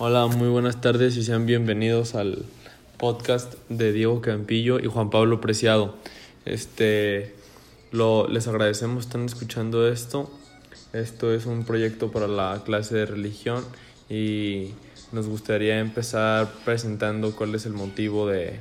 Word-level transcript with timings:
Hola, 0.00 0.28
muy 0.28 0.46
buenas 0.46 0.80
tardes 0.80 1.16
y 1.16 1.24
sean 1.24 1.44
bienvenidos 1.44 2.14
al 2.14 2.44
podcast 2.98 3.54
de 3.68 3.92
Diego 3.92 4.20
Campillo 4.20 4.78
y 4.78 4.86
Juan 4.86 5.10
Pablo 5.10 5.40
Preciado. 5.40 5.96
Este, 6.44 7.34
lo, 7.90 8.28
les 8.28 8.46
agradecemos 8.46 9.06
están 9.06 9.24
escuchando 9.24 9.88
esto. 9.88 10.30
Esto 10.92 11.34
es 11.34 11.46
un 11.46 11.64
proyecto 11.64 12.12
para 12.12 12.28
la 12.28 12.62
clase 12.64 12.94
de 12.94 13.06
religión 13.06 13.64
y 14.08 14.70
nos 15.10 15.26
gustaría 15.26 15.80
empezar 15.80 16.48
presentando 16.64 17.34
cuál 17.34 17.56
es 17.56 17.66
el 17.66 17.72
motivo 17.72 18.28
de, 18.28 18.60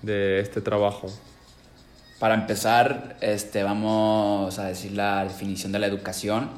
de 0.00 0.40
este 0.40 0.62
trabajo. 0.62 1.08
Para 2.18 2.34
empezar, 2.34 3.18
este, 3.20 3.64
vamos 3.64 4.58
a 4.58 4.64
decir 4.64 4.92
la 4.92 5.24
definición 5.24 5.72
de 5.72 5.78
la 5.78 5.88
educación 5.88 6.48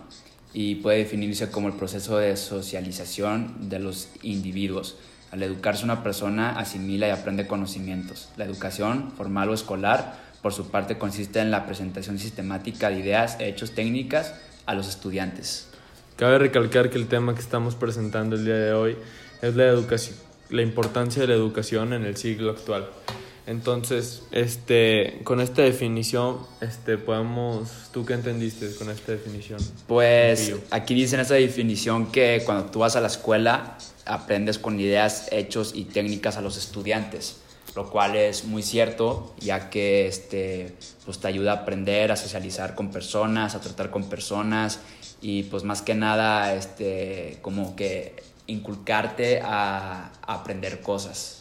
y 0.53 0.77
puede 0.77 0.99
definirse 0.99 1.51
como 1.51 1.69
el 1.69 1.75
proceso 1.75 2.19
de 2.19 2.37
socialización 2.37 3.69
de 3.69 3.79
los 3.79 4.09
individuos. 4.23 4.97
Al 5.31 5.43
educarse 5.43 5.85
una 5.85 6.03
persona 6.03 6.59
asimila 6.59 7.07
y 7.07 7.11
aprende 7.11 7.47
conocimientos. 7.47 8.31
La 8.37 8.45
educación 8.45 9.13
formal 9.17 9.49
o 9.51 9.55
escolar, 9.55 10.19
por 10.43 10.53
su 10.53 10.71
parte, 10.71 10.99
consiste 10.99 11.39
en 11.39 11.51
la 11.51 11.67
presentación 11.67 12.19
sistemática 12.19 12.91
de 12.91 12.99
ideas, 12.99 13.37
hechos, 13.39 13.73
técnicas 13.73 14.35
a 14.67 14.75
los 14.75 14.89
estudiantes. 14.89 15.69
Cabe 16.17 16.39
recalcar 16.39 16.91
que 16.91 16.98
el 16.98 17.07
tema 17.07 17.35
que 17.35 17.41
estamos 17.41 17.77
presentando 17.77 18.37
el 18.37 18.45
día 18.45 18.57
de 18.57 18.73
hoy 18.73 18.97
es 19.41 19.55
la 19.55 19.67
educación, 19.67 20.17
la 20.51 20.62
importancia 20.62 21.23
de 21.23 21.29
la 21.29 21.35
educación 21.35 21.93
en 21.93 22.05
el 22.05 22.17
siglo 22.17 22.51
actual. 22.51 22.89
Entonces, 23.51 24.23
este, 24.31 25.23
con 25.25 25.41
esta 25.41 25.62
definición, 25.62 26.39
este, 26.61 26.98
podemos, 26.98 27.91
¿tú 27.92 28.07
qué 28.07 28.12
entendiste 28.12 28.73
con 28.77 28.89
esta 28.91 29.11
definición? 29.11 29.59
Pues 29.89 30.55
aquí 30.70 30.95
dice 30.95 31.17
en 31.17 31.23
esta 31.23 31.34
definición 31.34 32.12
que 32.12 32.45
cuando 32.47 32.70
tú 32.70 32.79
vas 32.79 32.95
a 32.95 33.01
la 33.01 33.09
escuela 33.09 33.77
aprendes 34.07 34.61
con 34.61 34.79
ideas, 34.79 35.27
hechos 35.33 35.73
y 35.75 35.87
técnicas 35.87 36.37
a 36.37 36.42
los 36.42 36.57
estudiantes, 36.57 37.39
lo 37.75 37.91
cual 37.91 38.15
es 38.15 38.45
muy 38.45 38.62
cierto, 38.62 39.34
ya 39.41 39.69
que 39.69 40.07
este, 40.07 40.77
pues 41.05 41.19
te 41.19 41.27
ayuda 41.27 41.51
a 41.51 41.57
aprender, 41.62 42.12
a 42.12 42.17
socializar 42.17 42.77
con 42.77 42.92
personas, 42.92 43.57
a 43.57 43.61
tratar 43.61 43.91
con 43.91 44.09
personas 44.09 44.79
y 45.20 45.42
pues 45.42 45.64
más 45.64 45.83
que 45.83 45.97
nada 45.97 46.55
este, 46.55 47.39
como 47.42 47.75
que 47.75 48.14
inculcarte 48.47 49.41
a 49.42 50.12
aprender 50.23 50.83
cosas. 50.83 51.41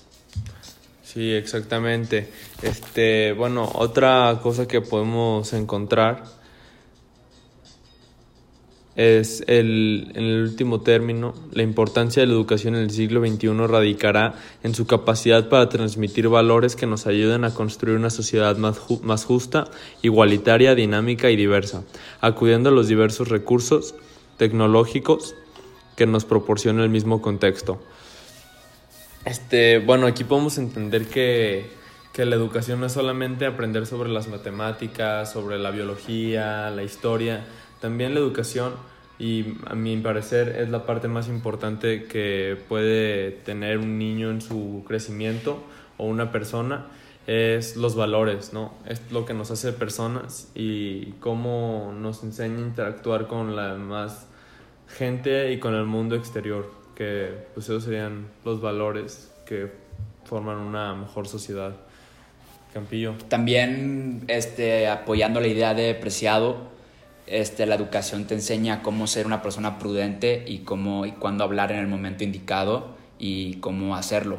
Sí, 1.12 1.32
exactamente. 1.32 2.30
Este, 2.62 3.34
bueno, 3.34 3.68
otra 3.74 4.40
cosa 4.44 4.68
que 4.68 4.80
podemos 4.80 5.54
encontrar 5.54 6.24
es 8.96 9.44
el, 9.48 10.12
en 10.14 10.24
el 10.24 10.44
último 10.44 10.82
término, 10.82 11.34
la 11.52 11.64
importancia 11.64 12.22
de 12.22 12.28
la 12.28 12.34
educación 12.34 12.76
en 12.76 12.82
el 12.82 12.92
siglo 12.92 13.26
XXI 13.26 13.50
radicará 13.66 14.36
en 14.62 14.76
su 14.76 14.86
capacidad 14.86 15.50
para 15.50 15.68
transmitir 15.68 16.30
valores 16.30 16.76
que 16.76 16.86
nos 16.86 17.08
ayuden 17.08 17.44
a 17.44 17.56
construir 17.56 17.98
una 17.98 18.12
sociedad 18.12 18.56
más, 18.58 18.80
más 19.02 19.26
justa, 19.26 19.72
igualitaria, 20.04 20.76
dinámica 20.76 21.32
y 21.32 21.36
diversa, 21.36 21.86
acudiendo 22.22 22.70
a 22.70 22.72
los 22.72 22.88
diversos 22.88 23.30
recursos 23.30 23.96
tecnológicos 24.38 25.34
que 25.96 26.06
nos 26.06 26.26
proporciona 26.26 26.84
el 26.84 26.90
mismo 26.92 27.20
contexto. 27.20 27.82
Este, 29.30 29.78
bueno, 29.78 30.08
aquí 30.08 30.24
podemos 30.24 30.58
entender 30.58 31.08
que, 31.08 31.78
la 32.18 32.36
educación 32.36 32.82
no 32.82 32.88
es 32.88 32.92
solamente 32.92 33.46
aprender 33.46 33.86
sobre 33.86 34.10
las 34.10 34.28
matemáticas, 34.28 35.32
sobre 35.32 35.58
la 35.58 35.72
biología, 35.72 36.70
la 36.70 36.84
historia, 36.84 37.46
también 37.80 38.14
la 38.14 38.20
educación 38.20 38.74
y 39.18 39.54
a 39.68 39.74
mi 39.74 39.96
parecer 39.96 40.50
es 40.60 40.70
la 40.70 40.86
parte 40.86 41.08
más 41.08 41.30
importante 41.30 42.08
que 42.08 42.58
puede 42.68 43.32
tener 43.32 43.78
un 43.78 43.98
niño 43.98 44.32
en 44.32 44.42
su 44.42 44.84
crecimiento 44.86 45.64
o 45.98 46.08
una 46.08 46.30
persona 46.34 46.88
es 47.26 47.78
los 47.78 47.96
valores, 47.96 48.52
¿no? 48.52 48.74
Es 48.86 49.02
lo 49.12 49.26
que 49.26 49.34
nos 49.34 49.50
hace 49.50 49.72
personas 49.72 50.52
y 50.56 51.14
cómo 51.22 51.94
nos 51.98 52.22
enseña 52.24 52.58
a 52.58 52.68
interactuar 52.68 53.28
con 53.28 53.56
la 53.56 53.76
demás 53.76 54.28
gente 54.90 55.52
y 55.52 55.60
con 55.60 55.76
el 55.76 55.86
mundo 55.86 56.16
exterior 56.16 56.80
que 57.00 57.32
pues 57.54 57.68
esos 57.68 57.86
serían 57.86 58.28
los 58.44 58.60
valores 58.60 59.32
que 59.46 59.72
forman 60.26 60.58
una 60.58 60.94
mejor 60.94 61.28
sociedad. 61.28 61.74
Campillo. 62.74 63.16
También 63.30 64.26
este, 64.28 64.88
apoyando 64.88 65.40
la 65.40 65.48
idea 65.48 65.74
de 65.74 65.96
Preciado, 65.96 66.70
este, 67.26 67.66
la 67.66 67.76
educación 67.76 68.26
te 68.26 68.34
enseña 68.34 68.84
cómo 68.84 69.08
ser 69.08 69.26
una 69.26 69.42
persona 69.42 69.80
prudente 69.80 70.44
y 70.46 70.60
cómo 70.60 71.06
y 71.06 71.14
cuándo 71.14 71.46
hablar 71.46 71.72
en 71.72 71.80
el 71.80 71.88
momento 71.88 72.26
indicado 72.26 72.98
y 73.18 73.56
cómo 73.56 73.96
hacerlo. 73.96 74.38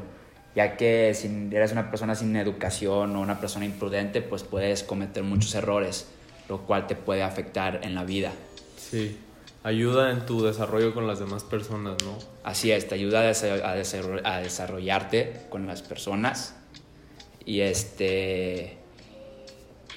Ya 0.54 0.76
que 0.76 1.14
si 1.14 1.28
eres 1.52 1.72
una 1.72 1.90
persona 1.90 2.14
sin 2.14 2.36
educación 2.36 3.16
o 3.16 3.20
una 3.20 3.40
persona 3.40 3.64
imprudente, 3.64 4.20
pues 4.20 4.42
puedes 4.42 4.82
cometer 4.82 5.22
muchos 5.22 5.54
errores, 5.54 6.08
lo 6.48 6.58
cual 6.66 6.86
te 6.86 6.94
puede 6.94 7.22
afectar 7.22 7.80
en 7.84 7.94
la 7.94 8.04
vida. 8.04 8.32
Sí, 8.76 9.16
ayuda 9.62 10.10
en 10.10 10.26
tu 10.26 10.42
desarrollo 10.42 10.94
con 10.94 11.06
las 11.06 11.18
demás 11.18 11.44
personas, 11.44 11.96
¿no? 12.04 12.16
Así 12.44 12.72
es, 12.72 12.88
te 12.88 12.94
ayuda 12.94 13.20
a, 13.20 14.40
desarrollarte 14.40 15.46
con 15.50 15.66
las 15.66 15.82
personas 15.82 16.56
y 17.44 17.60
este 17.60 18.78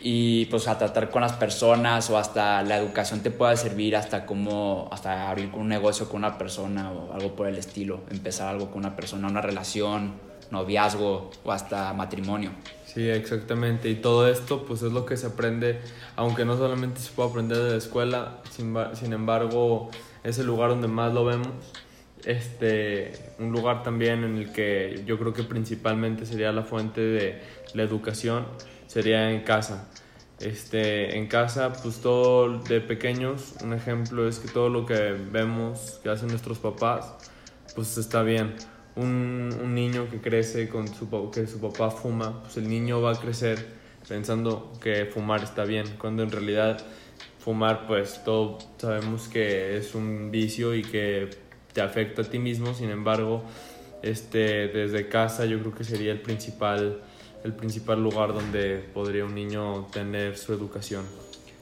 y 0.05 0.45
pues 0.47 0.67
a 0.67 0.77
tratar 0.77 1.09
con 1.09 1.21
las 1.21 1.33
personas 1.33 2.09
o 2.09 2.17
hasta 2.17 2.61
la 2.63 2.77
educación 2.77 3.21
te 3.21 3.31
puede 3.31 3.55
servir 3.55 3.95
hasta 3.95 4.25
como 4.25 4.89
hasta 4.91 5.29
abrir 5.29 5.49
un 5.53 5.69
negocio 5.69 6.09
con 6.09 6.17
una 6.17 6.37
persona 6.37 6.91
o 6.91 7.13
algo 7.13 7.35
por 7.35 7.47
el 7.47 7.57
estilo, 7.57 8.01
empezar 8.11 8.49
algo 8.49 8.69
con 8.69 8.79
una 8.79 8.97
persona, 8.97 9.29
una 9.29 9.39
relación, 9.39 10.15
noviazgo 10.51 11.31
o 11.43 11.51
hasta 11.51 11.93
matrimonio. 11.93 12.51
Sí, 12.93 13.09
exactamente. 13.09 13.89
Y 13.89 13.95
todo 13.95 14.27
esto 14.27 14.65
pues 14.65 14.83
es 14.83 14.91
lo 14.91 15.05
que 15.05 15.17
se 15.17 15.27
aprende, 15.27 15.79
aunque 16.15 16.45
no 16.45 16.57
solamente 16.57 16.99
se 16.99 17.11
puede 17.11 17.29
aprender 17.29 17.57
de 17.57 17.71
la 17.71 17.77
escuela, 17.77 18.41
sin, 18.51 18.75
sin 18.93 19.13
embargo 19.13 19.89
es 20.23 20.37
el 20.37 20.45
lugar 20.45 20.69
donde 20.69 20.87
más 20.87 21.13
lo 21.13 21.25
vemos. 21.25 21.49
Este, 22.23 23.11
un 23.39 23.51
lugar 23.51 23.83
también 23.83 24.23
en 24.23 24.37
el 24.37 24.53
que 24.53 25.03
yo 25.05 25.19
creo 25.19 25.33
que 25.33 25.43
principalmente 25.43 26.25
sería 26.25 26.51
la 26.51 26.63
fuente 26.63 27.01
de 27.01 27.41
la 27.73 27.83
educación, 27.83 28.45
sería 28.87 29.31
en 29.31 29.41
casa. 29.41 29.89
Este, 30.39 31.17
en 31.17 31.27
casa, 31.27 31.73
pues 31.73 31.99
todo 31.99 32.59
de 32.59 32.79
pequeños, 32.81 33.55
un 33.63 33.73
ejemplo 33.73 34.27
es 34.27 34.39
que 34.39 34.47
todo 34.47 34.69
lo 34.69 34.85
que 34.85 35.13
vemos 35.31 35.99
que 36.03 36.09
hacen 36.09 36.29
nuestros 36.29 36.59
papás, 36.59 37.15
pues 37.75 37.97
está 37.97 38.23
bien 38.23 38.55
un, 38.95 39.57
un, 39.61 39.73
niño 39.73 40.09
que 40.09 40.19
crece 40.19 40.69
con 40.69 40.87
su, 40.87 41.09
que 41.31 41.47
su 41.47 41.59
papá 41.59 41.89
fuma, 41.89 42.43
pues 42.43 42.57
el 42.57 42.69
niño 42.69 43.01
va 43.01 43.13
a 43.13 43.19
crecer 43.19 43.65
pensando 44.07 44.71
que 44.81 45.05
fumar 45.05 45.43
está 45.43 45.63
bien, 45.63 45.85
cuando 45.97 46.23
en 46.23 46.31
realidad 46.31 46.83
fumar 47.39 47.87
pues 47.87 48.21
todos 48.23 48.67
sabemos 48.77 49.27
que 49.27 49.77
es 49.77 49.95
un 49.95 50.31
vicio 50.31 50.75
y 50.75 50.81
que 50.81 51.29
te 51.73 51.81
afecta 51.81 52.21
a 52.21 52.25
ti 52.25 52.39
mismo, 52.39 52.73
sin 52.73 52.89
embargo, 52.89 53.43
este, 54.01 54.67
desde 54.67 55.07
casa 55.07 55.45
yo 55.45 55.59
creo 55.59 55.73
que 55.73 55.83
sería 55.83 56.11
el 56.11 56.21
principal, 56.21 57.01
el 57.43 57.53
principal 57.53 58.01
lugar 58.01 58.33
donde 58.33 58.77
podría 58.93 59.25
un 59.25 59.35
niño 59.35 59.87
tener 59.91 60.37
su 60.37 60.53
educación. 60.53 61.05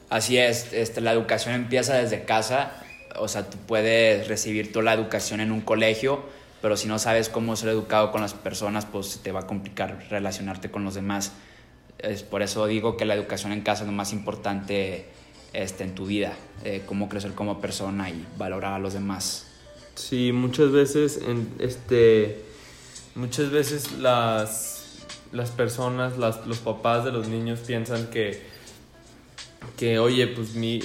Así 0.09 0.37
es, 0.37 0.73
este, 0.73 0.99
la 0.99 1.13
educación 1.13 1.55
empieza 1.55 1.95
desde 1.95 2.25
casa, 2.25 2.73
o 3.15 3.27
sea, 3.27 3.49
tú 3.49 3.57
puedes 3.65 4.27
recibir 4.27 4.71
toda 4.73 4.85
la 4.85 4.93
educación 4.93 5.39
en 5.39 5.51
un 5.51 5.61
colegio, 5.61 6.23
pero 6.61 6.77
si 6.77 6.87
no 6.87 6.99
sabes 6.99 7.29
cómo 7.29 7.55
ser 7.55 7.69
educado 7.69 8.11
con 8.11 8.21
las 8.21 8.33
personas, 8.33 8.85
pues 8.85 9.19
te 9.23 9.31
va 9.31 9.41
a 9.41 9.47
complicar 9.47 10.05
relacionarte 10.09 10.69
con 10.69 10.83
los 10.83 10.93
demás. 10.93 11.33
Es 11.97 12.23
por 12.23 12.41
eso 12.41 12.65
digo 12.67 12.97
que 12.97 13.05
la 13.05 13.15
educación 13.15 13.51
en 13.51 13.61
casa 13.61 13.83
es 13.83 13.87
lo 13.87 13.93
más 13.93 14.13
importante 14.13 15.07
este, 15.53 15.83
en 15.83 15.95
tu 15.95 16.05
vida, 16.05 16.33
eh, 16.63 16.83
cómo 16.85 17.09
crecer 17.09 17.33
como 17.33 17.59
persona 17.59 18.09
y 18.09 18.25
valorar 18.37 18.73
a 18.73 18.79
los 18.79 18.93
demás. 18.93 19.47
Sí, 19.95 20.31
muchas 20.31 20.71
veces, 20.71 21.19
este, 21.59 22.43
muchas 23.15 23.49
veces 23.51 23.93
las, 23.93 24.99
las 25.31 25.49
personas, 25.49 26.17
los 26.17 26.59
papás 26.59 27.05
de 27.05 27.11
los 27.11 27.27
niños 27.27 27.59
piensan 27.59 28.07
que, 28.07 28.41
que 29.77 29.99
oye, 29.99 30.27
pues 30.27 30.53
mi, 30.53 30.79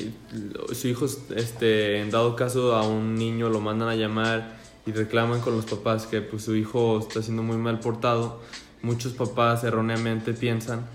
su 0.73 0.89
hijo, 0.89 1.07
este, 1.35 2.01
en 2.01 2.11
dado 2.11 2.35
caso 2.35 2.75
a 2.75 2.87
un 2.87 3.15
niño 3.15 3.49
lo 3.49 3.61
mandan 3.61 3.89
a 3.89 3.95
llamar 3.95 4.57
y 4.87 4.93
reclaman 4.93 5.41
con 5.41 5.57
los 5.57 5.67
papás 5.67 6.07
que 6.07 6.23
pues, 6.23 6.45
su 6.45 6.55
hijo 6.55 7.01
está 7.01 7.21
siendo 7.21 7.43
muy 7.43 7.57
mal 7.57 7.81
portado, 7.81 8.41
muchos 8.83 9.13
papás 9.13 9.65
erróneamente 9.65 10.33
piensan 10.33 10.87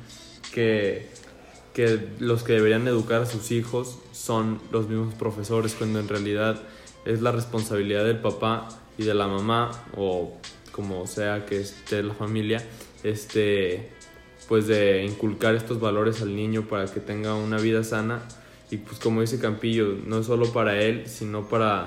que, 0.53 1.09
que 1.73 2.09
los 2.19 2.43
que 2.43 2.53
deberían 2.53 2.87
educar 2.87 3.21
a 3.21 3.25
sus 3.25 3.51
hijos 3.51 3.99
son 4.13 4.59
los 4.71 4.87
mismos 4.87 5.13
profesores, 5.13 5.75
cuando 5.75 5.99
en 5.99 6.07
realidad 6.07 6.61
es 7.05 7.21
la 7.21 7.31
responsabilidad 7.31 8.05
del 8.05 8.19
papá 8.19 8.69
y 8.97 9.03
de 9.03 9.13
la 9.13 9.27
mamá, 9.27 9.71
o 9.97 10.37
como 10.71 11.05
sea 11.05 11.45
que 11.45 11.59
esté 11.59 12.01
la 12.01 12.13
familia, 12.13 12.63
este, 13.03 13.89
pues 14.47 14.67
de 14.67 15.03
inculcar 15.03 15.55
estos 15.55 15.79
valores 15.79 16.21
al 16.21 16.35
niño 16.35 16.63
para 16.63 16.85
que 16.85 16.99
tenga 16.99 17.35
una 17.35 17.57
vida 17.57 17.83
sana. 17.83 18.21
Y 18.69 18.77
pues 18.77 18.99
como 18.99 19.19
dice 19.19 19.39
Campillo, 19.39 19.97
no 20.05 20.23
solo 20.23 20.53
para 20.53 20.81
él, 20.81 21.07
sino 21.07 21.49
para 21.49 21.83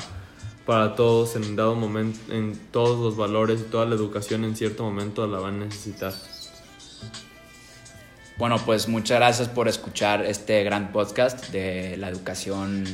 para 0.66 0.94
todos 0.94 1.36
en 1.36 1.56
dado 1.56 1.74
momento, 1.74 2.32
en 2.32 2.58
todos 2.70 2.98
los 2.98 3.16
valores 3.16 3.60
y 3.60 3.64
toda 3.64 3.84
la 3.84 3.94
educación 3.94 4.44
en 4.44 4.56
cierto 4.56 4.82
momento 4.82 5.26
la 5.26 5.38
van 5.38 5.62
a 5.62 5.64
necesitar. 5.66 6.14
Bueno, 8.36 8.58
pues 8.64 8.88
muchas 8.88 9.18
gracias 9.18 9.48
por 9.48 9.68
escuchar 9.68 10.24
este 10.24 10.64
gran 10.64 10.90
podcast 10.90 11.50
de 11.50 11.96
la 11.98 12.08
educación 12.08 12.84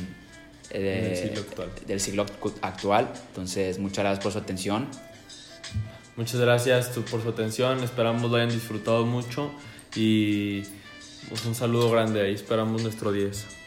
del, 0.69 1.17
siglo 1.17 1.41
actual. 1.41 1.69
del 1.87 1.99
siglo 1.99 2.25
actual. 2.61 3.11
Entonces, 3.29 3.79
muchas 3.79 4.03
gracias 4.03 4.23
por 4.23 4.31
su 4.33 4.37
atención. 4.37 4.87
Muchas 6.15 6.39
gracias 6.39 6.89
por 6.89 7.23
su 7.23 7.29
atención. 7.29 7.83
Esperamos 7.83 8.29
lo 8.29 8.37
hayan 8.37 8.49
disfrutado 8.49 9.05
mucho 9.05 9.51
y 9.95 10.61
pues, 11.29 11.45
un 11.45 11.55
saludo 11.55 11.89
grande 11.89 12.21
ahí. 12.21 12.33
Esperamos 12.33 12.83
nuestro 12.83 13.11
10. 13.11 13.60